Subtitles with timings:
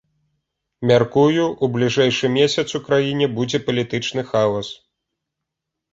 [0.91, 4.67] Мяркую, у бліжэйшы месяц у краіне будзе палітычны хаос.